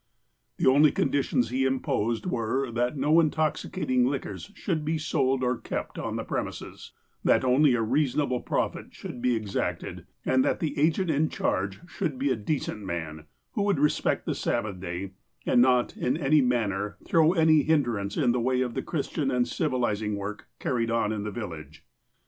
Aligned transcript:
The 0.57 0.65
only 0.65 0.91
conditions 0.91 1.51
he 1.51 1.63
imposed 1.63 2.25
were, 2.25 2.71
that 2.71 2.97
no 2.97 3.17
intoxi 3.21 3.69
cating 3.69 4.03
liquors 4.07 4.49
should 4.55 4.83
be 4.83 4.97
sold 4.97 5.43
or 5.43 5.59
kept 5.59 5.99
on 5.99 6.15
the 6.15 6.23
premises, 6.23 6.93
that 7.23 7.45
only 7.45 7.75
a 7.75 7.83
reasonable 7.83 8.39
profit 8.41 8.95
should 8.95 9.21
be 9.21 9.35
exacted, 9.35 10.07
and 10.25 10.43
that 10.43 10.59
the 10.59 10.75
agent 10.79 11.11
in 11.11 11.29
charge 11.29 11.81
should 11.87 12.17
be 12.17 12.31
a 12.31 12.35
decent 12.35 12.81
man, 12.83 13.27
who 13.51 13.61
would 13.61 13.77
respect 13.77 14.25
the 14.25 14.33
Sabbath 14.33 14.79
day, 14.79 15.11
and 15.45 15.61
not, 15.61 15.95
in 15.95 16.17
any 16.17 16.41
manner, 16.41 16.97
throw 17.05 17.33
any 17.33 17.61
hindrance 17.61 18.17
in 18.17 18.31
the 18.31 18.41
way 18.41 18.61
of 18.61 18.73
the 18.73 18.81
Christian 18.81 19.29
and 19.29 19.47
civilizing 19.47 20.15
work 20.15 20.47
carried 20.57 20.89
on 20.89 21.11
in 21.11 21.21
the 21.25 21.29
village. 21.29 21.85